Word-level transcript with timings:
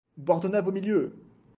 Bordenave 0.17 0.67
au 0.69 0.71
milieu! 0.71 1.13